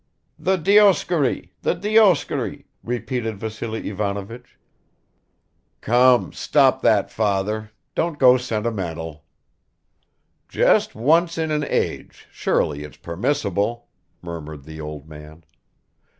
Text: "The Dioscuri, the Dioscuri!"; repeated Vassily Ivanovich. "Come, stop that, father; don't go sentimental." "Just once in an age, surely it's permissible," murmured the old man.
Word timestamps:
"The 0.39 0.57
Dioscuri, 0.57 1.51
the 1.61 1.75
Dioscuri!"; 1.75 2.65
repeated 2.83 3.37
Vassily 3.37 3.87
Ivanovich. 3.87 4.57
"Come, 5.79 6.33
stop 6.33 6.81
that, 6.81 7.11
father; 7.11 7.69
don't 7.93 8.17
go 8.17 8.35
sentimental." 8.37 9.25
"Just 10.49 10.95
once 10.95 11.37
in 11.37 11.51
an 11.51 11.63
age, 11.65 12.27
surely 12.31 12.83
it's 12.83 12.97
permissible," 12.97 13.89
murmured 14.23 14.63
the 14.63 14.81
old 14.81 15.07
man. 15.07 15.43